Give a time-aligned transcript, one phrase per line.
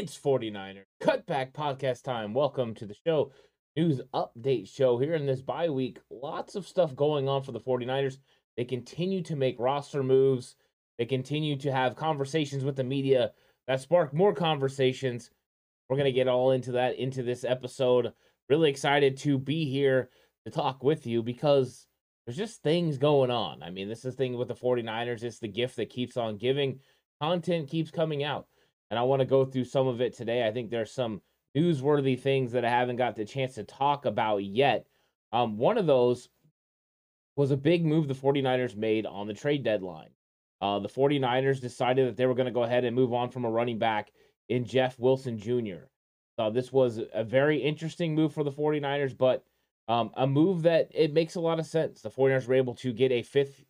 [0.00, 2.32] It's 49er Cutback Podcast time.
[2.32, 3.32] Welcome to the show.
[3.76, 5.98] News update show here in this bye week.
[6.08, 8.16] Lots of stuff going on for the 49ers.
[8.56, 10.56] They continue to make roster moves.
[10.96, 13.32] They continue to have conversations with the media
[13.68, 15.30] that spark more conversations.
[15.90, 18.14] We're going to get all into that into this episode.
[18.48, 20.08] Really excited to be here
[20.46, 21.86] to talk with you because
[22.24, 23.62] there's just things going on.
[23.62, 25.24] I mean, this is the thing with the 49ers.
[25.24, 26.80] It's the gift that keeps on giving.
[27.20, 28.46] Content keeps coming out
[28.90, 30.46] and I want to go through some of it today.
[30.46, 31.22] I think there's some
[31.56, 34.86] newsworthy things that I haven't got the chance to talk about yet.
[35.32, 36.28] Um, one of those
[37.36, 40.10] was a big move the 49ers made on the trade deadline.
[40.60, 43.44] Uh, the 49ers decided that they were going to go ahead and move on from
[43.44, 44.10] a running back
[44.48, 45.86] in Jeff Wilson Jr.
[46.36, 49.44] Uh, this was a very interesting move for the 49ers, but
[49.88, 52.02] um, a move that it makes a lot of sense.
[52.02, 53.64] The 49ers were able to get a fifth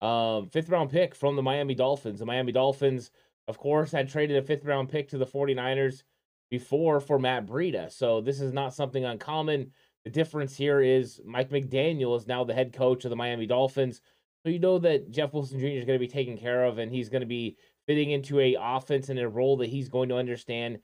[0.00, 2.20] um, fifth round pick from the Miami Dolphins.
[2.20, 3.10] The Miami Dolphins
[3.50, 6.04] of course, had traded a fifth round pick to the 49ers
[6.50, 7.92] before for Matt Breida.
[7.92, 9.72] So this is not something uncommon.
[10.04, 14.00] The difference here is Mike McDaniel is now the head coach of the Miami Dolphins.
[14.42, 15.66] So you know that Jeff Wilson Jr.
[15.66, 17.56] is going to be taken care of and he's going to be
[17.86, 20.78] fitting into a offense and a role that he's going to understand.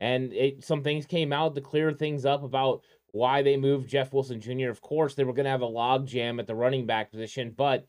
[0.00, 2.82] And it, some things came out to clear things up about
[3.12, 4.70] why they moved Jeff Wilson Jr.
[4.70, 7.52] Of course, they were going to have a log jam at the running back position,
[7.54, 7.86] but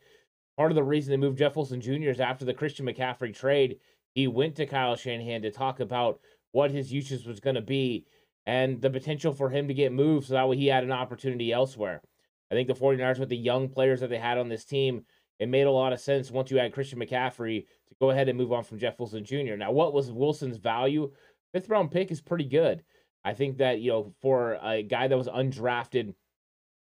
[0.58, 2.10] part of the reason they moved Jeff Wilson Jr.
[2.10, 3.78] is after the Christian McCaffrey trade
[4.14, 6.20] he went to Kyle Shanahan to talk about
[6.52, 8.06] what his usage was going to be
[8.46, 11.52] and the potential for him to get moved so that way he had an opportunity
[11.52, 12.02] elsewhere.
[12.52, 15.06] I think the 49ers, with the young players that they had on this team,
[15.40, 18.38] it made a lot of sense once you had Christian McCaffrey to go ahead and
[18.38, 19.56] move on from Jeff Wilson Jr.
[19.56, 21.12] Now, what was Wilson's value?
[21.52, 22.84] Fifth round pick is pretty good.
[23.26, 26.14] I think that, you know, for a guy that was undrafted,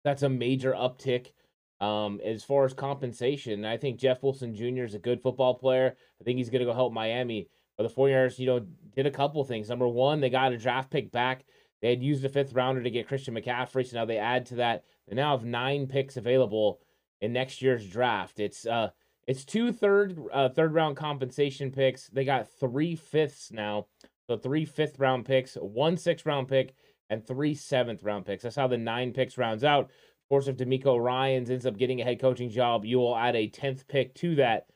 [0.03, 1.33] that's a major uptick
[1.81, 4.83] um, as far as compensation, I think Jeff Wilson Jr.
[4.83, 5.95] is a good football player.
[6.19, 7.47] I think he's going to go help Miami.
[7.77, 9.69] But the 49ers, you know, did a couple things.
[9.69, 11.45] Number one, they got a draft pick back.
[11.81, 14.55] They had used a fifth rounder to get Christian McCaffrey, so now they add to
[14.55, 14.83] that.
[15.07, 16.79] They now have nine picks available
[17.21, 18.39] in next year's draft.
[18.39, 18.89] It's uh,
[19.27, 22.07] it's two third uh, third round compensation picks.
[22.09, 23.87] They got three fifths now,
[24.27, 26.73] so three fifth round picks, one sixth round pick,
[27.09, 28.43] and three seventh round picks.
[28.43, 29.89] That's how the nine picks rounds out
[30.29, 33.49] course, if DeMeco Ryans ends up getting a head coaching job, you will add a
[33.49, 34.67] 10th pick to that.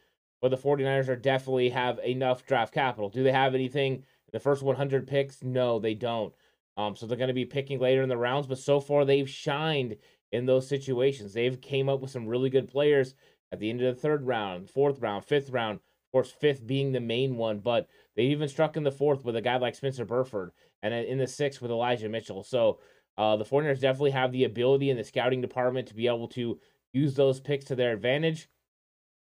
[0.42, 3.10] But the 49ers are definitely have enough draft capital.
[3.10, 5.42] Do they have anything in the first 100 picks?
[5.44, 6.34] No, they don't.
[6.76, 9.30] Um, so they're going to be picking later in the rounds, but so far they've
[9.30, 9.96] shined
[10.32, 11.34] in those situations.
[11.34, 13.14] They've came up with some really good players
[13.52, 15.76] at the end of the third round, fourth round, fifth round.
[15.76, 19.36] Of course, fifth being the main one, but they even struck in the fourth with
[19.36, 20.52] a guy like Spencer Burford,
[20.82, 22.44] and in the sixth with Elijah Mitchell.
[22.44, 22.80] So
[23.18, 26.60] uh, the 49ers definitely have the ability in the scouting department to be able to
[26.94, 28.48] use those picks to their advantage.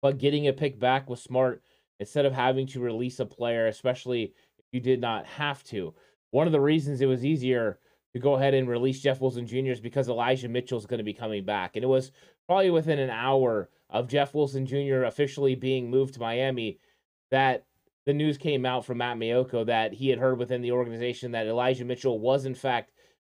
[0.01, 1.61] But getting a pick back was smart
[1.99, 5.93] instead of having to release a player, especially if you did not have to.
[6.31, 7.79] One of the reasons it was easier
[8.13, 9.71] to go ahead and release Jeff Wilson Jr.
[9.71, 11.75] is because Elijah Mitchell is going to be coming back.
[11.75, 12.11] And it was
[12.47, 15.03] probably within an hour of Jeff Wilson Jr.
[15.03, 16.79] officially being moved to Miami
[17.31, 17.65] that
[18.05, 21.47] the news came out from Matt Maiocco that he had heard within the organization that
[21.47, 22.91] Elijah Mitchell was in fact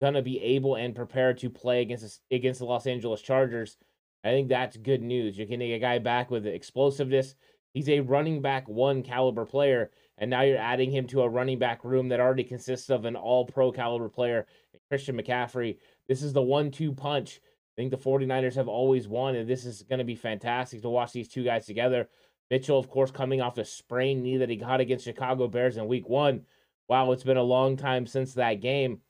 [0.01, 3.77] to be able and prepared to play against against the Los Angeles Chargers.
[4.23, 5.37] I think that's good news.
[5.37, 7.35] You're getting a guy back with explosiveness.
[7.73, 11.59] He's a running back one caliber player, and now you're adding him to a running
[11.59, 14.47] back room that already consists of an all pro caliber player,
[14.89, 15.77] Christian McCaffrey.
[16.07, 17.39] This is the one two punch.
[17.77, 19.47] I think the 49ers have always wanted.
[19.47, 22.09] This is going to be fantastic to watch these two guys together.
[22.49, 25.85] Mitchell, of course, coming off the sprained knee that he got against Chicago Bears in
[25.87, 26.41] week one.
[26.89, 29.01] Wow, it's been a long time since that game.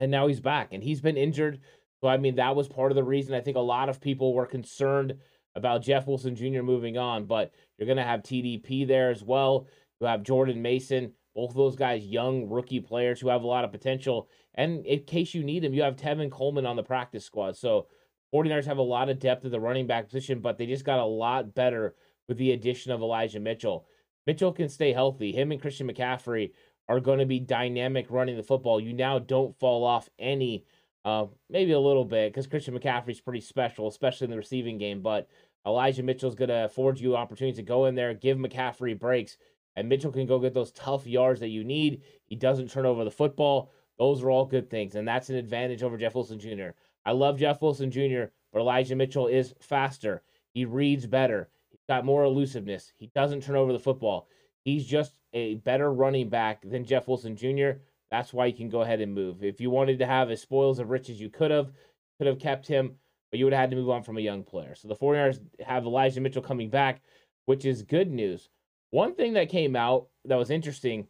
[0.00, 1.60] And now he's back and he's been injured.
[2.00, 4.32] So, I mean, that was part of the reason I think a lot of people
[4.32, 5.14] were concerned
[5.56, 6.62] about Jeff Wilson Jr.
[6.62, 7.24] moving on.
[7.26, 9.66] But you're going to have TDP there as well.
[10.00, 13.64] You have Jordan Mason, both of those guys, young rookie players who have a lot
[13.64, 14.28] of potential.
[14.54, 17.56] And in case you need them, you have Tevin Coleman on the practice squad.
[17.56, 17.88] So,
[18.32, 20.98] 49ers have a lot of depth at the running back position, but they just got
[20.98, 21.94] a lot better
[22.28, 23.86] with the addition of Elijah Mitchell.
[24.26, 25.32] Mitchell can stay healthy.
[25.32, 26.52] Him and Christian McCaffrey
[26.88, 28.80] are going to be dynamic running the football.
[28.80, 30.64] You now don't fall off any,
[31.04, 35.02] uh, maybe a little bit, because Christian McCaffrey's pretty special, especially in the receiving game.
[35.02, 35.28] But
[35.66, 39.36] Elijah Mitchell's going to afford you opportunities to go in there, give McCaffrey breaks,
[39.76, 42.02] and Mitchell can go get those tough yards that you need.
[42.24, 43.70] He doesn't turn over the football.
[43.98, 46.70] Those are all good things, and that's an advantage over Jeff Wilson Jr.
[47.04, 50.22] I love Jeff Wilson Jr., but Elijah Mitchell is faster.
[50.52, 52.92] He reads better He's got more elusiveness.
[52.96, 54.28] He doesn't turn over the football.
[54.62, 57.80] He's just a better running back than Jeff Wilson Jr.
[58.10, 59.44] That's why you can go ahead and move.
[59.44, 61.72] If you wanted to have as spoils of riches, you could have,
[62.18, 62.96] could have kept him,
[63.30, 64.74] but you would have had to move on from a young player.
[64.74, 67.02] So the 49ers have Elijah Mitchell coming back,
[67.46, 68.48] which is good news.
[68.90, 71.06] One thing that came out that was interesting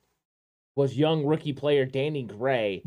[0.74, 2.82] was young rookie player Danny Gray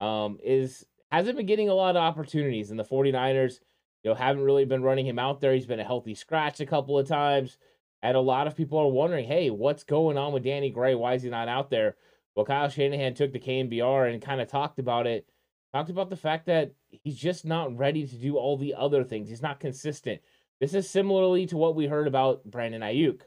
[0.00, 3.60] um, is hasn't been getting a lot of opportunities and the 49ers
[4.02, 5.54] you know, haven't really been running him out there.
[5.54, 7.56] He's been a healthy scratch a couple of times.
[8.04, 10.94] And a lot of people are wondering, hey, what's going on with Danny Gray?
[10.94, 11.96] Why is he not out there?
[12.36, 15.26] Well, Kyle Shanahan took the KNBR and kind of talked about it,
[15.72, 19.30] talked about the fact that he's just not ready to do all the other things.
[19.30, 20.20] He's not consistent.
[20.60, 23.22] This is similarly to what we heard about Brandon Aiyuk.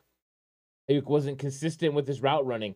[0.92, 2.76] Aiyuk wasn't consistent with his route running.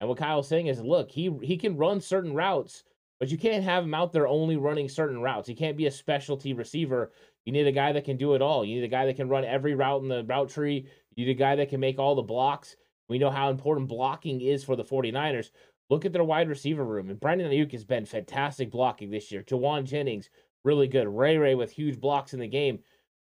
[0.00, 2.84] And what Kyle's saying is, look, he he can run certain routes,
[3.22, 5.46] but you can't have him out there only running certain routes.
[5.46, 7.12] He can't be a specialty receiver
[7.44, 8.64] you need a guy that can do it all.
[8.64, 10.86] You need a guy that can run every route in the route tree.
[11.14, 12.76] You need a guy that can make all the blocks.
[13.08, 15.50] We know how important blocking is for the 49ers.
[15.90, 17.10] Look at their wide receiver room.
[17.10, 19.42] And Brandon Aiyuk has been fantastic blocking this year.
[19.42, 20.30] Jauan Jennings,
[20.64, 21.08] really good.
[21.08, 22.78] Ray Ray with huge blocks in the game.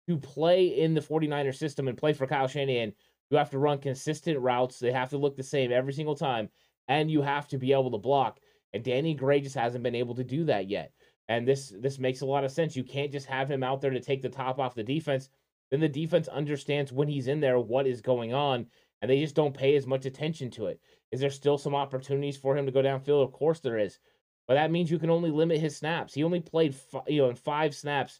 [0.07, 2.93] To play in the 49er system and play for Kyle Shanahan,
[3.29, 4.79] you have to run consistent routes.
[4.79, 6.49] They have to look the same every single time.
[6.87, 8.39] And you have to be able to block.
[8.73, 10.91] And Danny Gray just hasn't been able to do that yet.
[11.27, 12.75] And this this makes a lot of sense.
[12.75, 15.29] You can't just have him out there to take the top off the defense.
[15.69, 18.65] Then the defense understands when he's in there what is going on,
[19.01, 20.81] and they just don't pay as much attention to it.
[21.11, 23.23] Is there still some opportunities for him to go downfield?
[23.23, 23.99] Of course there is,
[24.47, 26.13] but that means you can only limit his snaps.
[26.13, 26.75] He only played
[27.07, 28.19] you know in five snaps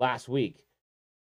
[0.00, 0.64] last week.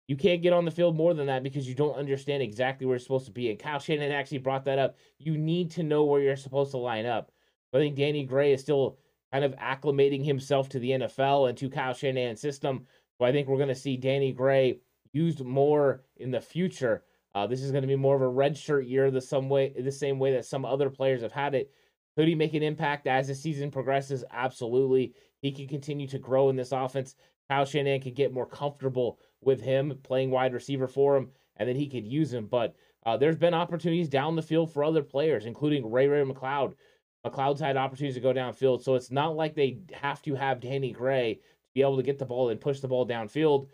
[0.07, 2.95] You can't get on the field more than that because you don't understand exactly where
[2.95, 3.49] you're supposed to be.
[3.49, 4.97] And Kyle Shanahan actually brought that up.
[5.17, 7.31] You need to know where you're supposed to line up.
[7.75, 8.97] I think Danny Gray is still
[9.31, 12.85] kind of acclimating himself to the NFL and to Kyle Shanahan's system.
[13.17, 14.79] So I think we're going to see Danny Gray
[15.11, 17.03] used more in the future.
[17.33, 19.91] Uh, this is going to be more of a redshirt year, the some way, the
[19.91, 21.71] same way that some other players have had it.
[22.15, 24.23] Could he make an impact as the season progresses?
[24.31, 25.13] Absolutely.
[25.41, 27.15] He can continue to grow in this offense.
[27.49, 31.75] Kyle Shanahan could get more comfortable with him playing wide receiver for him, and then
[31.75, 32.47] he could use him.
[32.47, 36.73] But uh, there's been opportunities down the field for other players, including Ray Ray McCloud,
[37.25, 40.91] McCloud's had opportunities to go downfield, so it's not like they have to have Danny
[40.91, 41.41] Gray to
[41.73, 43.67] be able to get the ball and push the ball downfield.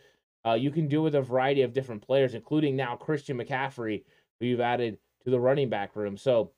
[0.45, 4.03] Uh, you can do with a variety of different players, including now Christian McCaffrey,
[4.39, 6.17] who you've added to the running back room.
[6.17, 6.51] So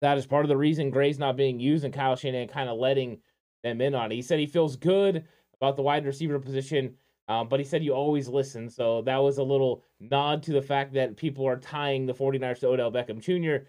[0.00, 2.78] that is part of the reason Gray's not being used and Kyle Shanahan kind of
[2.78, 3.18] letting
[3.64, 4.14] them in on it.
[4.14, 5.24] He said he feels good
[5.60, 6.94] about the wide receiver position,
[7.26, 8.70] um, but he said you always listen.
[8.70, 12.60] So that was a little nod to the fact that people are tying the 49ers
[12.60, 13.64] to Odell Beckham Jr.,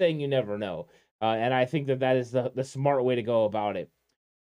[0.00, 0.88] saying you never know.
[1.20, 3.90] Uh, and I think that that is the, the smart way to go about it.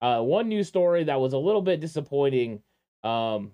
[0.02, 2.62] Uh, one news story that was a little bit disappointing
[3.04, 3.52] um,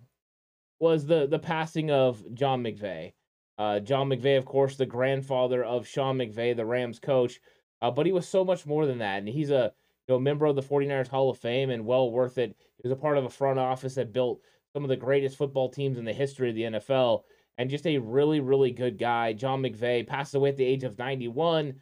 [0.79, 3.13] was the, the passing of John McVay.
[3.57, 7.39] Uh, John McVay, of course, the grandfather of Sean McVay, the Rams coach,
[7.81, 9.19] uh, but he was so much more than that.
[9.19, 9.73] And he's a
[10.07, 12.55] you know, member of the 49ers Hall of Fame and well worth it.
[12.77, 15.69] He was a part of a front office that built some of the greatest football
[15.69, 17.23] teams in the history of the NFL
[17.57, 19.33] and just a really, really good guy.
[19.33, 21.75] John McVay passed away at the age of 91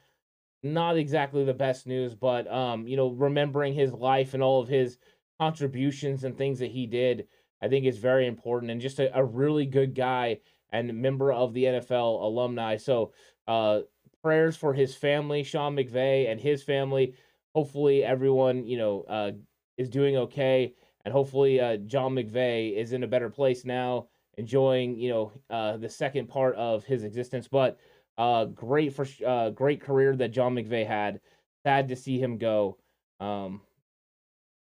[0.63, 4.67] not exactly the best news, but um, you know, remembering his life and all of
[4.67, 4.97] his
[5.39, 7.27] contributions and things that he did,
[7.61, 10.39] I think is very important and just a, a really good guy
[10.71, 12.77] and member of the NFL alumni.
[12.77, 13.13] So
[13.47, 13.81] uh
[14.21, 17.13] prayers for his family, Sean McVay and his family.
[17.55, 19.31] Hopefully everyone, you know, uh
[19.77, 20.73] is doing okay
[21.05, 25.77] and hopefully uh John McVay is in a better place now, enjoying, you know, uh
[25.77, 27.77] the second part of his existence, but
[28.17, 31.19] uh, great for uh, great career that John McVay had.
[31.63, 32.77] Sad to see him go,
[33.19, 33.61] um,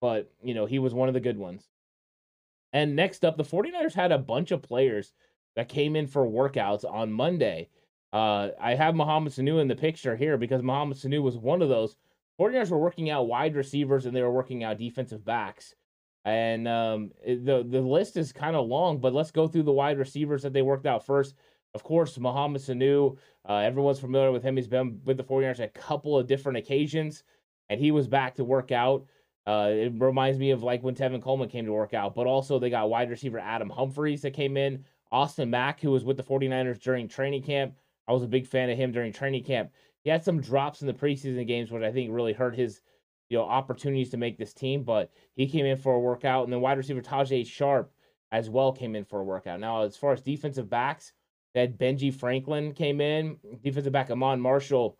[0.00, 1.68] but you know he was one of the good ones.
[2.72, 5.12] And next up, the 49ers had a bunch of players
[5.54, 7.70] that came in for workouts on Monday.
[8.12, 11.68] Uh, I have Mohamed Sanu in the picture here because Mohamed Sanu was one of
[11.68, 11.96] those.
[12.40, 15.75] 49ers were working out wide receivers and they were working out defensive backs.
[16.25, 19.96] And um, the the list is kind of long, but let's go through the wide
[19.96, 21.34] receivers that they worked out first.
[21.75, 23.16] Of course, Mohamed Sanu,
[23.49, 24.56] uh, everyone's familiar with him.
[24.56, 27.25] He's been with the 49ers a couple of different occasions,
[27.68, 29.06] and he was back to work out.
[29.46, 32.58] Uh, it reminds me of like when Tevin Coleman came to work out, but also
[32.58, 34.85] they got wide receiver Adam Humphries that came in.
[35.12, 37.75] Austin Mack, who was with the 49ers during training camp.
[38.08, 39.70] I was a big fan of him during training camp.
[40.02, 42.80] He had some drops in the preseason games, which I think really hurt his
[43.28, 46.44] you know opportunities to make this team, but he came in for a workout.
[46.44, 47.92] And then wide receiver Tajae Sharpe
[48.32, 49.61] as well came in for a workout.
[49.61, 51.12] Now, as far as defensive backs,
[51.56, 54.98] that Benjie Franklin came in, defensive back Iman Marshall,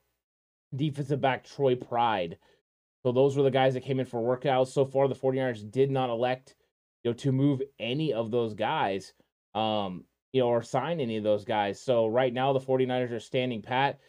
[0.75, 2.39] defensive back Troy Pride.
[3.03, 4.69] So those were the guys that came in for workouts.
[4.69, 6.57] So far, the 49ers did not elect,
[7.05, 9.13] you know, to move any of those guys,
[9.55, 11.79] um, you know, or sign any of those guys.
[11.79, 14.01] So right now, the 49ers are standing pat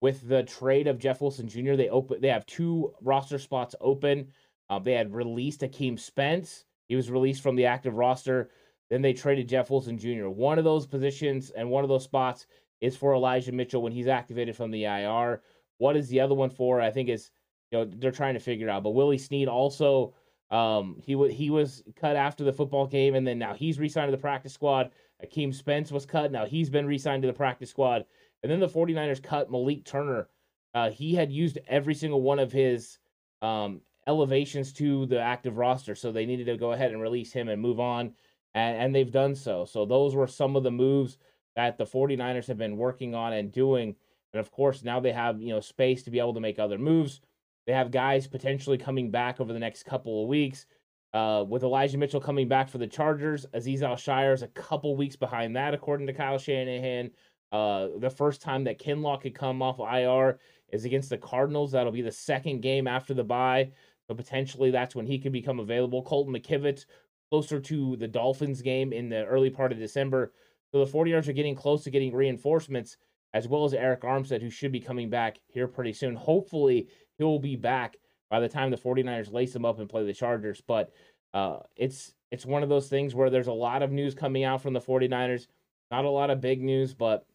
[0.00, 1.74] with the trade of Jeff Wilson Jr.
[1.74, 4.28] They open, they have two roster spots open.
[4.70, 6.66] Uh, they had released Akeem Spence.
[6.88, 8.50] He was released from the active roster.
[8.90, 10.28] Then they traded Jeff Wilson Jr.
[10.28, 12.46] One of those positions and one of those spots
[12.80, 15.42] is for Elijah Mitchell when he's activated from the IR.
[15.78, 16.80] What is the other one for?
[16.80, 17.30] I think is
[17.70, 18.82] you know they're trying to figure out.
[18.82, 20.14] But Willie Snead also
[20.50, 24.08] um he was he was cut after the football game and then now he's re-signed
[24.08, 24.90] to the practice squad.
[25.24, 26.30] Akeem Spence was cut.
[26.30, 28.04] Now he's been re-signed to the practice squad.
[28.42, 30.28] And then the 49ers cut Malik Turner.
[30.74, 32.98] Uh, he had used every single one of his
[33.40, 37.48] um, elevations to the active roster, so they needed to go ahead and release him
[37.48, 38.12] and move on
[38.56, 39.66] and, and they've done so.
[39.66, 41.18] So those were some of the moves
[41.54, 43.94] that the 49ers have been working on and doing.
[44.32, 46.78] And of course, now they have, you know, space to be able to make other
[46.78, 47.20] moves.
[47.66, 50.66] They have guys potentially coming back over the next couple of weeks.
[51.12, 55.16] Uh, with Elijah Mitchell coming back for the Chargers, Azeez Al-Shaair is a couple weeks
[55.16, 57.10] behind that, according to Kyle Shanahan.
[57.52, 60.38] Uh, the first time that Kinlaw could come off IR
[60.70, 61.72] is against the Cardinals.
[61.72, 63.70] That'll be the second game after the bye.
[64.08, 66.02] So potentially that's when he could become available.
[66.02, 66.86] Colton McKivitz
[67.30, 70.32] closer to the Dolphins game in the early part of December.
[70.72, 72.96] So the 49ers are getting close to getting reinforcements,
[73.34, 76.14] as well as Arik Armstead, who should be coming back here pretty soon.
[76.16, 77.96] Hopefully, he'll be back
[78.30, 80.60] by the time the 49ers lace him up and play the Chargers.
[80.60, 80.92] But
[81.34, 84.62] uh, it's it's one of those things where there's a lot of news coming out
[84.62, 85.46] from the 49ers.
[85.90, 87.26] Not a lot of big news, but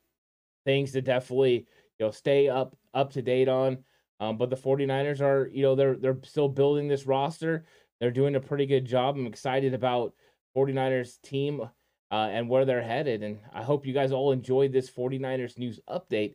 [0.65, 1.65] things to definitely
[1.99, 3.83] you know stay up up to date on.
[4.19, 7.65] Um, but the 49ers are, you know, they're they're still building this roster.
[8.01, 9.15] They're doing a pretty good job.
[9.15, 10.13] I'm excited about
[10.57, 13.21] 49ers team uh, and where they're headed.
[13.21, 16.33] And I hope you guys all enjoyed this 49ers news update.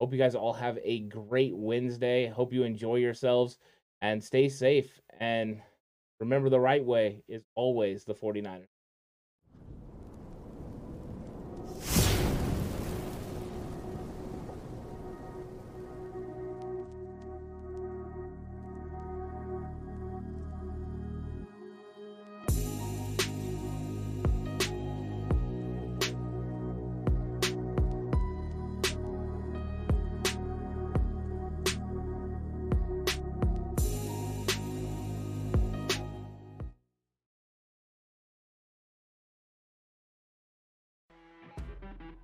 [0.00, 2.26] Hope you guys all have a great Wednesday.
[2.26, 3.58] Hope you enjoy yourselves
[4.02, 5.00] and stay safe.
[5.20, 5.62] And
[6.18, 8.73] remember, the right way is always the 49ers.